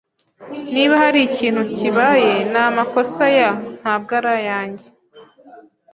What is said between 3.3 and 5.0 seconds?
ya, ntabwo ari ayanjye.